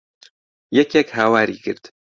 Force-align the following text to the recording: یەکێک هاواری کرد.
یەکێک 0.79 1.07
هاواری 1.17 1.57
کرد. 1.65 1.83